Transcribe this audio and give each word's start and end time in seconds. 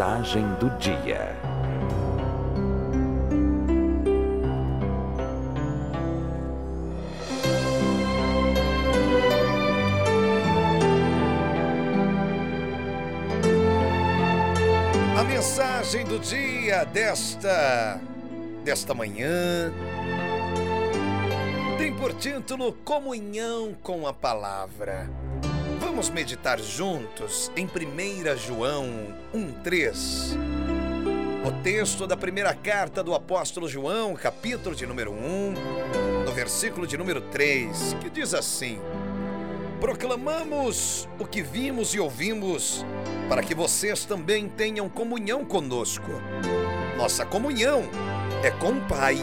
Mensagem 0.00 0.46
do 0.60 0.70
dia. 0.78 1.36
A 15.18 15.24
mensagem 15.24 16.04
do 16.04 16.20
dia 16.20 16.84
desta 16.84 18.00
desta 18.62 18.94
manhã 18.94 19.72
tem 21.76 21.92
por 21.96 22.14
título 22.14 22.72
Comunhão 22.84 23.74
com 23.82 24.06
a 24.06 24.12
Palavra. 24.12 25.10
Vamos 25.98 26.10
meditar 26.10 26.60
juntos 26.60 27.50
em 27.56 27.66
1 27.66 28.36
João 28.36 28.86
1,3. 29.34 30.36
O 31.44 31.50
texto 31.60 32.06
da 32.06 32.16
primeira 32.16 32.54
carta 32.54 33.02
do 33.02 33.12
apóstolo 33.16 33.68
João, 33.68 34.14
capítulo 34.14 34.76
de 34.76 34.86
número 34.86 35.10
1, 35.10 36.24
no 36.24 36.32
versículo 36.32 36.86
de 36.86 36.96
número 36.96 37.20
3, 37.20 37.96
que 38.00 38.08
diz 38.08 38.32
assim: 38.32 38.78
Proclamamos 39.80 41.08
o 41.18 41.26
que 41.26 41.42
vimos 41.42 41.92
e 41.92 41.98
ouvimos, 41.98 42.86
para 43.28 43.42
que 43.42 43.52
vocês 43.52 44.04
também 44.04 44.48
tenham 44.48 44.88
comunhão 44.88 45.44
conosco. 45.44 46.12
Nossa 46.96 47.26
comunhão 47.26 47.82
é 48.44 48.52
com 48.52 48.70
o 48.70 48.80
Pai 48.82 49.16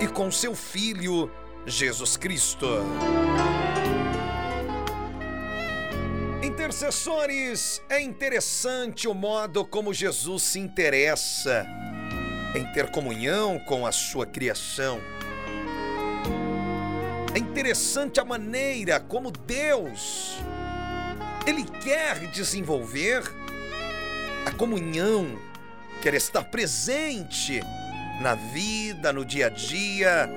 e 0.00 0.08
com 0.08 0.32
seu 0.32 0.52
Filho, 0.52 1.30
Jesus 1.64 2.16
Cristo. 2.16 2.66
Intercessores, 6.68 7.80
é 7.88 7.98
interessante 7.98 9.08
o 9.08 9.14
modo 9.14 9.64
como 9.64 9.94
Jesus 9.94 10.42
se 10.42 10.58
interessa 10.58 11.66
em 12.54 12.62
ter 12.74 12.90
comunhão 12.90 13.58
com 13.60 13.86
a 13.86 13.90
sua 13.90 14.26
criação. 14.26 15.00
É 17.34 17.38
interessante 17.38 18.20
a 18.20 18.24
maneira 18.24 19.00
como 19.00 19.30
Deus 19.30 20.36
ele 21.46 21.64
quer 21.64 22.26
desenvolver 22.32 23.22
a 24.44 24.50
comunhão, 24.50 25.38
quer 26.02 26.12
estar 26.12 26.44
presente 26.44 27.62
na 28.20 28.34
vida, 28.34 29.10
no 29.10 29.24
dia 29.24 29.46
a 29.46 29.48
dia, 29.48 30.28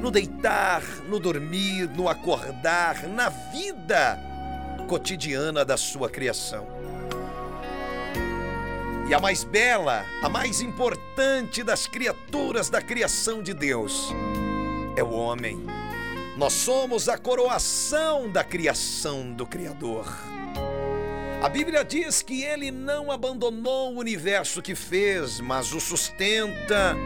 no 0.00 0.10
deitar, 0.10 0.82
no 1.06 1.20
dormir, 1.20 1.90
no 1.90 2.08
acordar, 2.08 3.06
na 3.06 3.28
vida 3.28 4.32
cotidiana 4.84 5.64
da 5.64 5.76
sua 5.76 6.08
criação. 6.08 6.66
E 9.08 9.12
a 9.12 9.20
mais 9.20 9.44
bela, 9.44 10.04
a 10.22 10.28
mais 10.28 10.60
importante 10.60 11.62
das 11.62 11.86
criaturas 11.86 12.70
da 12.70 12.80
criação 12.80 13.42
de 13.42 13.52
Deus 13.52 14.12
é 14.96 15.02
o 15.02 15.10
homem. 15.10 15.64
Nós 16.36 16.52
somos 16.52 17.08
a 17.08 17.18
coroação 17.18 18.30
da 18.30 18.42
criação 18.42 19.32
do 19.32 19.46
Criador. 19.46 20.06
A 21.42 21.48
Bíblia 21.48 21.84
diz 21.84 22.22
que 22.22 22.42
ele 22.42 22.70
não 22.70 23.12
abandonou 23.12 23.92
o 23.92 23.98
universo 23.98 24.62
que 24.62 24.74
fez, 24.74 25.40
mas 25.40 25.72
o 25.72 25.80
sustenta 25.80 26.96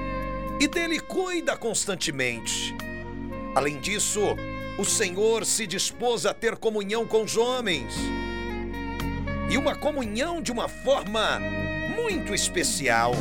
e 0.61 0.69
dele 0.69 1.01
cuida 1.01 1.57
constantemente. 1.57 2.75
Além 3.55 3.81
disso, 3.81 4.37
o 4.79 4.85
Senhor 4.85 5.45
se 5.45 5.67
dispôs 5.67 6.25
a 6.25 6.33
ter 6.33 6.57
comunhão 6.57 7.05
com 7.05 7.25
os 7.25 7.37
homens. 7.37 7.95
E 9.51 9.59
uma 9.59 9.75
comunhão 9.75 10.41
de 10.41 10.53
uma 10.53 10.69
forma 10.69 11.41
muito 11.97 12.33
especial. 12.33 13.13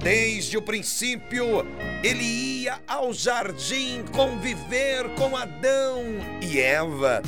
Desde 0.00 0.56
o 0.56 0.62
princípio, 0.62 1.66
ele 2.02 2.22
ia 2.22 2.80
ao 2.86 3.12
jardim 3.12 4.04
conviver 4.12 5.12
com 5.16 5.36
Adão 5.36 6.04
e 6.40 6.60
Eva. 6.60 7.22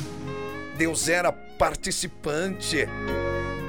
Deus 0.77 1.09
era 1.09 1.31
participante. 1.31 2.87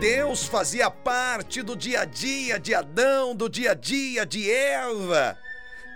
Deus 0.00 0.44
fazia 0.44 0.91
parte 0.91 1.60
do 1.60 1.75
dia 1.75 2.03
a 2.03 2.04
dia 2.04 2.60
de 2.60 2.72
Adão, 2.72 3.34
do 3.34 3.48
dia 3.48 3.72
a 3.72 3.75
dia 3.75 4.25
de 4.25 4.48
Eva. 4.48 5.37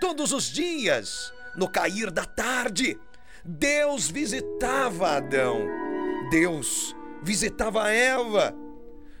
Todos 0.01 0.33
os 0.33 0.51
dias, 0.51 1.31
no 1.55 1.69
cair 1.69 2.09
da 2.09 2.25
tarde, 2.25 2.97
Deus 3.43 4.07
visitava 4.07 5.17
Adão. 5.17 5.67
Deus 6.29 6.95
visitava 7.23 7.89
Eva. 7.89 8.55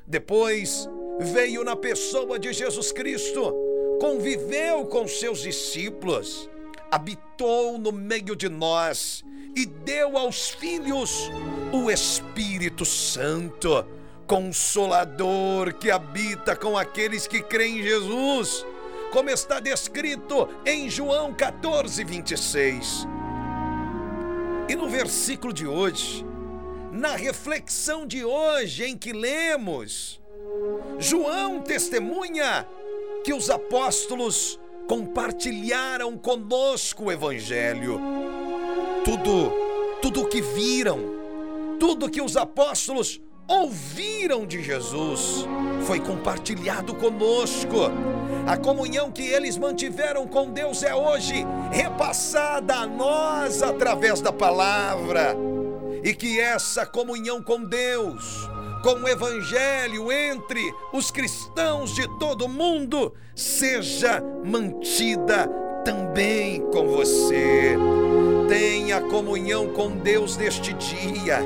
Depois 0.05 0.87
veio 1.19 1.63
na 1.63 1.75
pessoa 1.75 2.37
de 2.37 2.53
Jesus 2.53 2.91
Cristo, 2.91 3.53
conviveu 3.99 4.85
com 4.85 5.07
seus 5.07 5.41
discípulos, 5.41 6.49
habitou 6.89 7.77
no 7.77 7.91
meio 7.91 8.35
de 8.35 8.49
nós 8.49 9.23
e 9.55 9.65
deu 9.65 10.17
aos 10.17 10.49
filhos 10.49 11.29
o 11.71 11.89
Espírito 11.89 12.85
Santo, 12.85 13.85
consolador 14.27 15.73
que 15.73 15.89
habita 15.89 16.55
com 16.55 16.77
aqueles 16.77 17.27
que 17.27 17.41
creem 17.41 17.79
em 17.79 17.83
Jesus, 17.83 18.65
como 19.11 19.29
está 19.29 19.59
descrito 19.59 20.47
em 20.65 20.89
João 20.89 21.33
14, 21.33 22.03
26. 22.03 23.07
E 24.71 24.75
no 24.75 24.87
versículo 24.87 25.51
de 25.51 25.67
hoje, 25.67 26.25
na 26.93 27.17
reflexão 27.17 28.07
de 28.07 28.23
hoje 28.23 28.85
em 28.85 28.97
que 28.97 29.11
lemos, 29.11 30.21
João 30.97 31.59
testemunha 31.59 32.65
que 33.21 33.33
os 33.33 33.49
apóstolos 33.49 34.57
compartilharam 34.87 36.17
conosco 36.17 37.03
o 37.03 37.11
evangelho. 37.11 37.99
Tudo, 39.03 39.51
tudo 40.01 40.21
o 40.21 40.29
que 40.29 40.41
viram, 40.41 40.99
tudo 41.77 42.09
que 42.09 42.21
os 42.21 42.37
apóstolos 42.37 43.19
ouviram 43.51 44.45
de 44.45 44.63
Jesus 44.63 45.45
foi 45.85 45.99
compartilhado 45.99 46.95
conosco. 46.95 47.91
A 48.47 48.55
comunhão 48.55 49.11
que 49.11 49.23
eles 49.23 49.57
mantiveram 49.57 50.25
com 50.25 50.49
Deus 50.49 50.83
é 50.83 50.95
hoje 50.95 51.45
repassada 51.71 52.75
a 52.75 52.87
nós 52.87 53.61
através 53.61 54.21
da 54.21 54.31
palavra. 54.31 55.35
E 56.03 56.13
que 56.13 56.39
essa 56.39 56.85
comunhão 56.85 57.43
com 57.43 57.63
Deus, 57.63 58.49
com 58.83 58.93
o 58.93 59.07
Evangelho 59.07 60.11
entre 60.11 60.73
os 60.93 61.11
cristãos 61.11 61.93
de 61.93 62.07
todo 62.17 62.45
o 62.45 62.49
mundo, 62.49 63.13
seja 63.35 64.23
mantida 64.43 65.47
também 65.83 66.61
com 66.71 66.87
você. 66.87 67.75
Tenha 68.47 69.01
comunhão 69.01 69.67
com 69.73 69.91
Deus 69.91 70.37
neste 70.37 70.73
dia. 70.73 71.39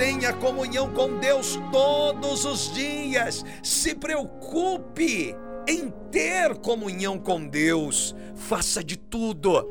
Tenha 0.00 0.32
comunhão 0.32 0.90
com 0.94 1.18
Deus 1.18 1.58
todos 1.70 2.46
os 2.46 2.72
dias. 2.72 3.44
Se 3.62 3.94
preocupe 3.94 5.36
em 5.68 5.90
ter 6.10 6.56
comunhão 6.56 7.18
com 7.18 7.46
Deus. 7.46 8.16
Faça 8.34 8.82
de 8.82 8.96
tudo, 8.96 9.62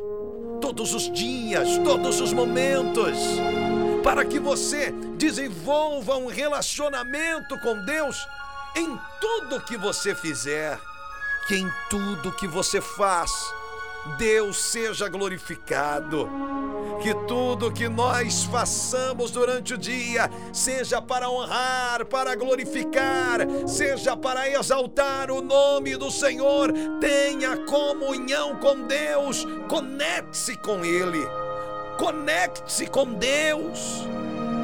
todos 0.62 0.94
os 0.94 1.12
dias, 1.12 1.80
todos 1.80 2.22
os 2.22 2.32
momentos, 2.32 3.18
para 4.04 4.24
que 4.24 4.38
você 4.38 4.92
desenvolva 5.18 6.16
um 6.18 6.28
relacionamento 6.28 7.60
com 7.62 7.84
Deus 7.84 8.16
em 8.76 9.00
tudo 9.20 9.66
que 9.66 9.78
você 9.78 10.14
fizer, 10.14 10.80
que 11.48 11.56
em 11.56 11.68
tudo 11.90 12.32
que 12.34 12.48
você 12.48 12.80
faz 12.80 13.32
Deus 14.18 14.58
seja 14.58 15.08
glorificado. 15.08 16.30
Que 17.02 17.14
tudo 17.28 17.72
que 17.72 17.88
nós 17.88 18.44
façamos 18.44 19.32
durante 19.32 19.74
o 19.74 19.78
dia 19.78 20.30
seja 20.52 21.02
para 21.02 21.30
honrar, 21.30 22.06
para 22.06 22.36
glorificar, 22.36 23.40
seja 23.66 24.18
para 24.18 24.50
exaltar 24.50 25.32
o 25.32 25.42
nome 25.42 25.96
do 25.96 26.12
Senhor. 26.12 26.74
Tenha 27.00 27.56
comunhão 27.66 28.58
com 28.58 28.86
Deus, 28.86 29.46
conecte-se 29.70 30.58
com 30.58 30.84
Ele, 30.84 31.26
conecte-se 31.98 32.86
com 32.88 33.14
Deus, 33.14 34.06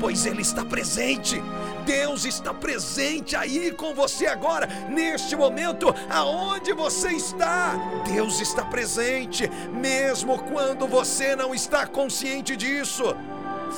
pois 0.01 0.25
Ele 0.25 0.41
está 0.41 0.65
presente. 0.65 1.41
Deus 1.85 2.25
está 2.25 2.51
presente 2.53 3.35
aí 3.35 3.71
com 3.71 3.93
você 3.93 4.25
agora, 4.25 4.65
neste 4.89 5.35
momento, 5.35 5.93
aonde 6.09 6.73
você 6.73 7.09
está. 7.11 7.75
Deus 8.11 8.41
está 8.41 8.65
presente, 8.65 9.47
mesmo 9.71 10.39
quando 10.39 10.87
você 10.87 11.35
não 11.35 11.53
está 11.53 11.85
consciente 11.85 12.57
disso. 12.57 13.03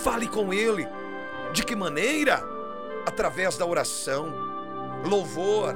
Fale 0.03 0.27
com 0.27 0.53
Ele. 0.53 0.87
De 1.51 1.63
que 1.63 1.75
maneira? 1.75 2.41
Através 3.05 3.57
da 3.57 3.65
oração, 3.65 4.33
louvor, 5.05 5.75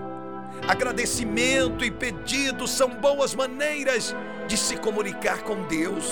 agradecimento 0.68 1.84
e 1.84 1.92
pedido 1.92 2.68
são 2.68 2.90
boas 2.90 3.36
maneiras 3.36 4.16
de 4.48 4.58
se 4.58 4.78
comunicar 4.78 5.44
com 5.44 5.64
Deus. 5.64 6.06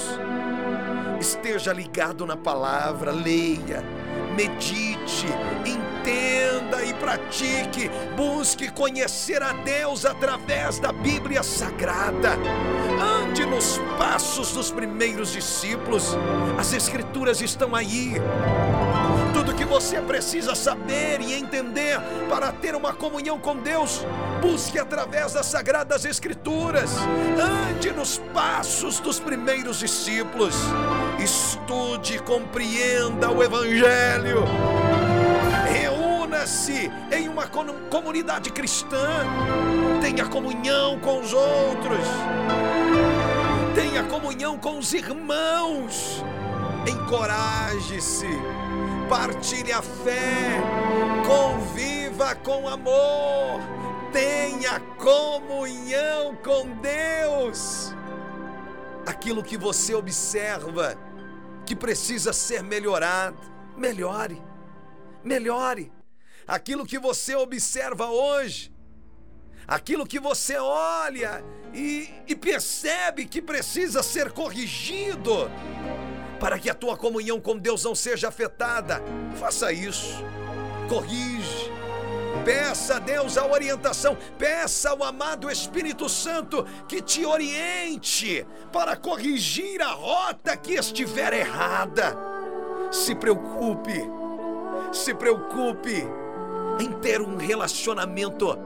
Esteja 1.19 1.73
ligado 1.73 2.25
na 2.25 2.37
palavra, 2.37 3.11
leia 3.11 3.83
medite, 4.39 5.27
pratique, 7.09 7.89
busque 8.15 8.69
conhecer 8.69 9.41
a 9.41 9.51
Deus 9.51 10.05
através 10.05 10.77
da 10.77 10.91
Bíblia 10.91 11.41
Sagrada. 11.41 12.37
Ande 13.01 13.47
nos 13.47 13.79
passos 13.97 14.51
dos 14.51 14.69
primeiros 14.69 15.31
discípulos, 15.31 16.15
as 16.59 16.71
Escrituras 16.71 17.41
estão 17.41 17.73
aí. 17.73 18.13
Tudo 19.33 19.55
que 19.55 19.65
você 19.65 19.99
precisa 20.01 20.53
saber 20.53 21.19
e 21.21 21.33
entender 21.33 21.99
para 22.29 22.51
ter 22.51 22.75
uma 22.75 22.93
comunhão 22.93 23.39
com 23.39 23.55
Deus, 23.55 24.05
busque 24.39 24.77
através 24.77 25.33
das 25.33 25.47
Sagradas 25.47 26.05
Escrituras. 26.05 26.91
Ande 27.71 27.91
nos 27.91 28.19
passos 28.33 28.99
dos 28.99 29.19
primeiros 29.19 29.79
discípulos. 29.79 30.55
Estude, 31.17 32.19
compreenda 32.19 33.31
o 33.31 33.41
Evangelho. 33.41 34.45
Reúna-se 36.49 36.91
em 37.11 37.29
uma 37.29 37.47
comunidade 37.91 38.51
cristã. 38.51 39.23
Tenha 40.01 40.25
comunhão 40.25 40.99
com 40.99 41.19
os 41.19 41.31
outros. 41.31 42.05
Tenha 43.75 44.03
comunhão 44.03 44.57
com 44.57 44.79
os 44.79 44.91
irmãos. 44.93 46.23
Encoraje-se 46.87 48.27
partilhe 49.07 49.71
a 49.71 49.81
fé, 49.81 50.61
conviva 51.25 52.35
com 52.35 52.67
amor, 52.67 53.59
tenha 54.11 54.79
comunhão 54.97 56.35
com 56.43 56.69
Deus. 56.77 57.93
Aquilo 59.05 59.43
que 59.43 59.57
você 59.57 59.93
observa 59.93 60.95
que 61.65 61.75
precisa 61.75 62.33
ser 62.33 62.63
melhorado, 62.63 63.37
melhore, 63.75 64.41
melhore. 65.23 65.98
Aquilo 66.49 66.83
que 66.83 66.97
você 66.97 67.35
observa 67.35 68.09
hoje, 68.09 68.73
aquilo 69.67 70.03
que 70.03 70.19
você 70.19 70.57
olha 70.57 71.45
e, 71.75 72.09
e 72.27 72.35
percebe 72.35 73.27
que 73.27 73.39
precisa 73.39 74.01
ser 74.01 74.31
corrigido, 74.31 75.47
para 76.39 76.57
que 76.57 76.67
a 76.67 76.73
tua 76.73 76.97
comunhão 76.97 77.39
com 77.39 77.55
Deus 77.55 77.83
não 77.83 77.93
seja 77.93 78.29
afetada. 78.29 78.99
Faça 79.39 79.71
isso. 79.71 80.23
Corrige. 80.89 81.71
Peça 82.43 82.95
a 82.95 82.99
Deus 82.99 83.37
a 83.37 83.45
orientação, 83.45 84.17
peça 84.39 84.89
ao 84.89 85.03
amado 85.03 85.51
Espírito 85.51 86.09
Santo 86.09 86.65
que 86.87 86.99
te 86.99 87.23
oriente 87.25 88.43
para 88.71 88.95
corrigir 88.95 89.83
a 89.83 89.91
rota 89.91 90.57
que 90.57 90.73
estiver 90.73 91.31
errada. 91.31 92.17
Se 92.91 93.13
preocupe, 93.13 94.01
se 94.91 95.13
preocupe 95.13 96.07
em 96.79 96.91
ter 96.93 97.21
um 97.21 97.37
relacionamento 97.37 98.57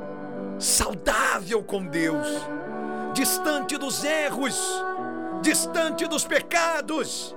saudável 0.60 1.64
com 1.64 1.86
Deus, 1.86 2.28
distante 3.14 3.78
dos 3.78 4.04
erros, 4.04 4.84
distante 5.42 6.08
dos 6.08 6.24
pecados 6.26 7.36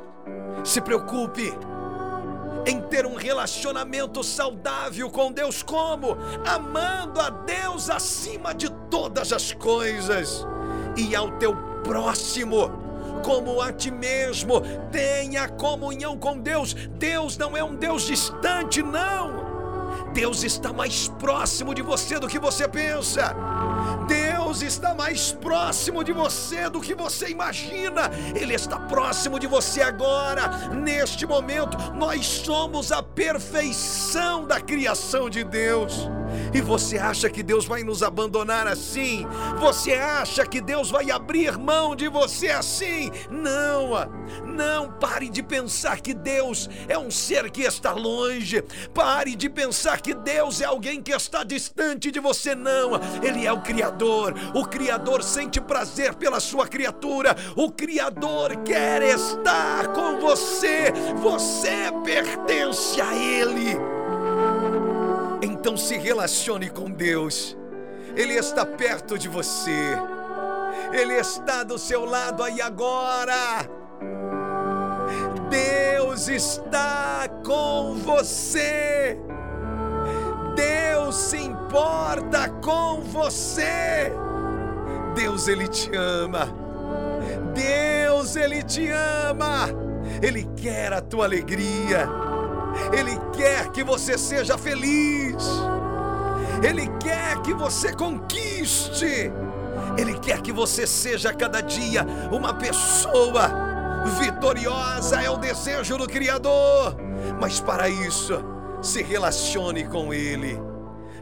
se 0.64 0.80
preocupe 0.80 1.52
em 2.66 2.80
ter 2.80 3.06
um 3.06 3.14
relacionamento 3.14 4.24
saudável 4.24 5.08
com 5.08 5.30
Deus, 5.30 5.62
como? 5.62 6.16
Amando 6.44 7.20
a 7.20 7.30
Deus 7.30 7.88
acima 7.88 8.52
de 8.52 8.68
todas 8.90 9.32
as 9.32 9.52
coisas 9.52 10.44
e 10.96 11.14
ao 11.14 11.30
teu 11.38 11.54
próximo 11.84 12.68
como 13.22 13.60
a 13.60 13.72
ti 13.72 13.90
mesmo. 13.90 14.60
Tenha 14.90 15.48
comunhão 15.48 16.18
com 16.18 16.38
Deus. 16.38 16.74
Deus 16.74 17.38
não 17.38 17.56
é 17.56 17.62
um 17.62 17.76
Deus 17.76 18.04
distante, 18.04 18.82
não. 18.82 19.45
Deus 20.16 20.42
está 20.44 20.72
mais 20.72 21.08
próximo 21.08 21.74
de 21.74 21.82
você 21.82 22.18
do 22.18 22.26
que 22.26 22.38
você 22.38 22.66
pensa. 22.66 23.36
Deus 24.08 24.62
está 24.62 24.94
mais 24.94 25.30
próximo 25.30 26.02
de 26.02 26.10
você 26.10 26.70
do 26.70 26.80
que 26.80 26.94
você 26.94 27.28
imagina. 27.28 28.10
Ele 28.34 28.54
está 28.54 28.78
próximo 28.78 29.38
de 29.38 29.46
você 29.46 29.82
agora, 29.82 30.48
neste 30.68 31.26
momento. 31.26 31.76
Nós 31.92 32.24
somos 32.24 32.92
a 32.92 33.02
perfeição 33.02 34.46
da 34.46 34.58
criação 34.58 35.28
de 35.28 35.44
Deus. 35.44 36.08
E 36.52 36.60
você 36.60 36.98
acha 36.98 37.28
que 37.28 37.42
Deus 37.42 37.64
vai 37.64 37.82
nos 37.82 38.02
abandonar 38.02 38.66
assim? 38.66 39.26
Você 39.60 39.92
acha 39.94 40.44
que 40.46 40.60
Deus 40.60 40.90
vai 40.90 41.10
abrir 41.10 41.58
mão 41.58 41.94
de 41.94 42.08
você 42.08 42.48
assim? 42.48 43.10
Não! 43.30 43.90
Não 44.44 44.90
pare 44.90 45.28
de 45.28 45.42
pensar 45.42 46.00
que 46.00 46.14
Deus 46.14 46.68
é 46.88 46.98
um 46.98 47.10
ser 47.10 47.50
que 47.50 47.62
está 47.62 47.92
longe. 47.92 48.62
Pare 48.94 49.36
de 49.36 49.48
pensar 49.48 50.00
que 50.00 50.14
Deus 50.14 50.60
é 50.60 50.64
alguém 50.64 51.02
que 51.02 51.12
está 51.12 51.44
distante 51.44 52.10
de 52.10 52.20
você. 52.20 52.54
Não! 52.54 52.92
Ele 53.22 53.46
é 53.46 53.52
o 53.52 53.60
Criador. 53.60 54.34
O 54.54 54.64
Criador 54.64 55.22
sente 55.22 55.60
prazer 55.60 56.14
pela 56.14 56.40
sua 56.40 56.66
criatura. 56.66 57.36
O 57.54 57.70
Criador 57.70 58.56
quer 58.64 59.02
estar 59.02 59.88
com 59.88 60.20
você. 60.20 60.92
Você 61.16 61.92
pertence 62.04 63.00
a 63.00 63.14
Ele. 63.14 63.95
Então 65.66 65.76
se 65.76 65.96
relacione 65.98 66.70
com 66.70 66.88
Deus. 66.88 67.56
Ele 68.14 68.34
está 68.34 68.64
perto 68.64 69.18
de 69.18 69.28
você. 69.28 69.98
Ele 70.92 71.14
está 71.14 71.64
do 71.64 71.76
seu 71.76 72.04
lado 72.04 72.44
aí 72.44 72.60
agora. 72.60 73.68
Deus 75.50 76.28
está 76.28 77.28
com 77.44 77.96
você. 77.96 79.18
Deus 80.54 81.16
se 81.16 81.38
importa 81.38 82.48
com 82.62 83.00
você. 83.00 84.12
Deus, 85.16 85.48
Ele 85.48 85.66
te 85.66 85.90
ama. 85.96 86.48
Deus, 87.52 88.36
Ele 88.36 88.62
te 88.62 88.88
ama. 88.88 89.68
Ele 90.22 90.44
quer 90.54 90.92
a 90.92 91.00
tua 91.00 91.24
alegria. 91.24 92.25
Ele 92.92 93.18
quer 93.32 93.70
que 93.70 93.82
você 93.82 94.16
seja 94.16 94.56
feliz. 94.56 95.44
Ele 96.62 96.88
quer 97.00 97.40
que 97.42 97.52
você 97.52 97.92
conquiste. 97.92 99.30
Ele 99.98 100.18
quer 100.18 100.40
que 100.40 100.52
você 100.52 100.86
seja 100.86 101.32
cada 101.32 101.60
dia 101.60 102.06
uma 102.30 102.54
pessoa 102.54 103.50
vitoriosa. 104.18 105.22
É 105.22 105.30
o 105.30 105.36
desejo 105.36 105.96
do 105.98 106.06
Criador. 106.06 106.96
Mas 107.40 107.60
para 107.60 107.88
isso, 107.88 108.42
se 108.82 109.02
relacione 109.02 109.84
com 109.84 110.12
Ele. 110.12 110.60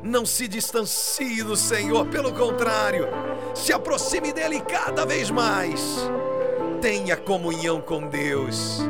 Não 0.03 0.27
se 0.27 0.47
distancie 0.47 1.43
do 1.43 1.57
Senhor, 1.57 2.07
pelo 2.09 2.31
contrário, 2.33 3.09
se 3.55 3.73
aproxime 3.73 4.35
dele 4.35 4.61
cada 4.61 5.07
vez 5.07 5.31
mais. 5.31 5.81
Tenha 6.83 7.17
comunhão 7.17 7.81
com 7.81 8.07
Deus. 8.07 8.83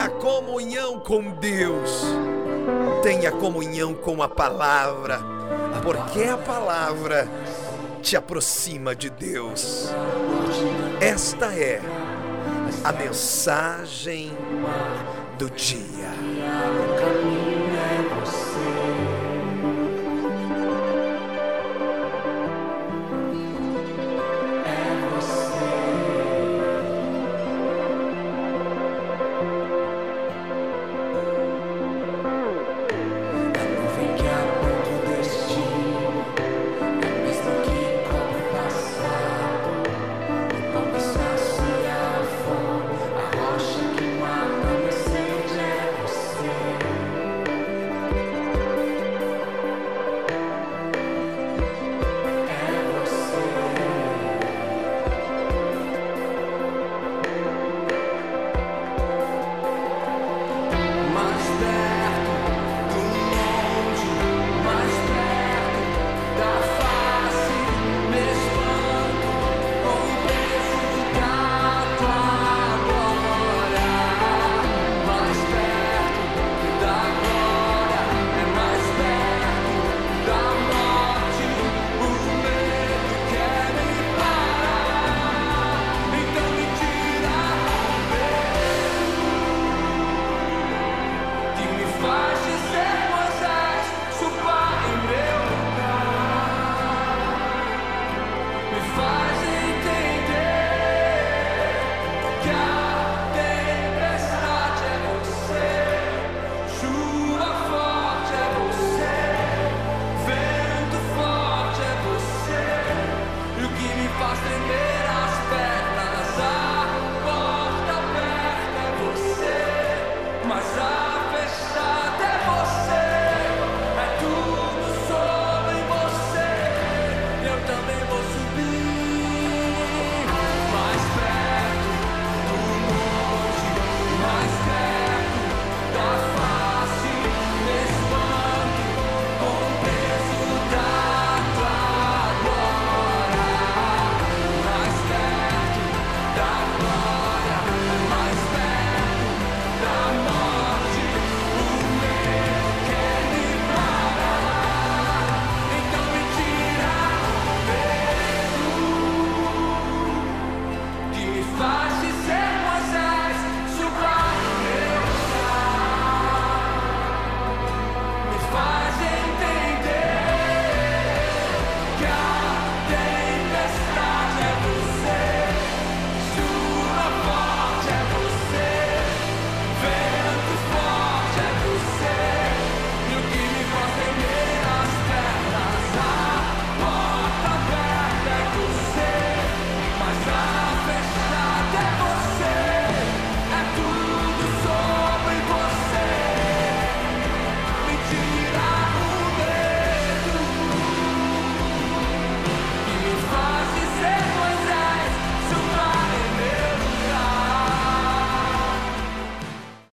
Tenha 0.00 0.12
comunhão 0.12 0.98
com 0.98 1.30
Deus. 1.32 2.04
Tenha 3.02 3.30
comunhão 3.30 3.92
com 3.92 4.22
a 4.22 4.28
palavra, 4.28 5.20
porque 5.82 6.22
a 6.22 6.38
palavra 6.38 7.28
te 8.00 8.16
aproxima 8.16 8.96
de 8.96 9.10
Deus. 9.10 9.90
Esta 11.02 11.52
é 11.54 11.82
a 12.82 12.92
mensagem 12.92 14.32
do 15.38 15.50
dia. 15.50 16.29